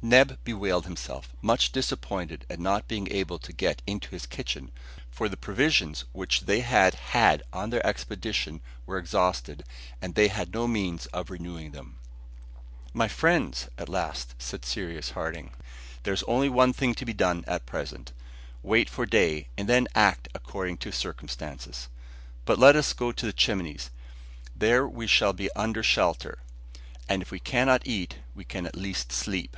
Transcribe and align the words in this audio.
Neb 0.00 0.38
bewailed 0.44 0.84
himself, 0.84 1.34
much 1.42 1.72
disappointed 1.72 2.46
at 2.48 2.60
not 2.60 2.86
being 2.86 3.10
able 3.10 3.36
to 3.40 3.52
get 3.52 3.82
into 3.84 4.10
his 4.10 4.26
kitchen, 4.26 4.70
for 5.10 5.28
the 5.28 5.36
provisions 5.36 6.04
which 6.12 6.42
they 6.42 6.60
had 6.60 6.94
had 6.94 7.42
on 7.52 7.70
their 7.70 7.84
expedition 7.84 8.60
were 8.86 8.96
exhausted, 8.96 9.64
and 10.00 10.14
they 10.14 10.28
had 10.28 10.52
no 10.54 10.68
means 10.68 11.06
of 11.06 11.30
renewing 11.30 11.72
them. 11.72 11.96
"My 12.94 13.08
friends," 13.08 13.68
at 13.76 13.88
last 13.88 14.36
said 14.38 14.64
Cyrus 14.64 15.10
Harding, 15.10 15.50
"there 16.04 16.14
is 16.14 16.22
only 16.28 16.48
one 16.48 16.72
thing 16.72 16.94
to 16.94 17.04
be 17.04 17.12
done 17.12 17.42
at 17.48 17.66
present, 17.66 18.12
wait 18.62 18.88
for 18.88 19.04
day, 19.04 19.48
and 19.58 19.68
then 19.68 19.88
act 19.96 20.28
according 20.32 20.76
to 20.76 20.92
circumstances. 20.92 21.88
But 22.44 22.60
let 22.60 22.76
us 22.76 22.92
go 22.92 23.10
to 23.10 23.26
the 23.26 23.32
Chimneys. 23.32 23.90
There 24.54 24.86
we 24.86 25.08
shall 25.08 25.32
be 25.32 25.50
under 25.56 25.82
shelter, 25.82 26.38
and 27.08 27.20
if 27.20 27.32
we 27.32 27.40
cannot 27.40 27.84
eat, 27.84 28.18
we 28.36 28.44
can 28.44 28.64
at 28.64 28.76
least 28.76 29.10
sleep." 29.10 29.56